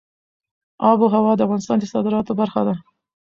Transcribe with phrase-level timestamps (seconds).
[0.89, 2.75] آب وهوا د افغانستان د صادراتو برخه ده.